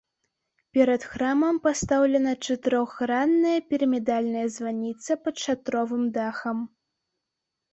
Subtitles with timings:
[0.75, 6.57] Перад храмам пастаўлена чатырохгранная пірамідальная званіца пад шатровым дахам.